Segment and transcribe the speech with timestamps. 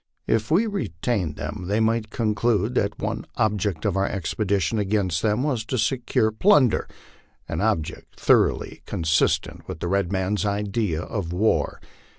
[0.25, 5.43] If we retained them they might conclude that one object of our expedition against them
[5.43, 6.87] was to secure plunder,
[7.47, 11.79] an object thoroughly con sistent with the red man's idea of war.